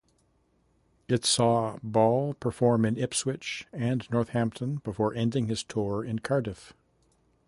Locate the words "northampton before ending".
4.09-5.45